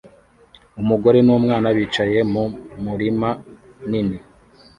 Umugore 0.81 1.17
numwana 1.25 1.67
bicaye 1.77 2.19
mu 2.31 2.43
murima 2.83 3.29
nini 3.89 4.17